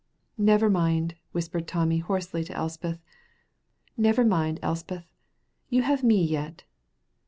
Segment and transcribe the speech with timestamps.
[0.39, 2.97] "Never mind," whispered Tommy hoarsely to Elspeth.
[3.95, 5.05] "Never mind, Elspeth,
[5.69, 6.63] you have me yet."